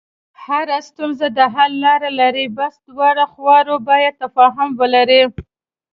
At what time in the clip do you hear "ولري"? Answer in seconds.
4.81-5.21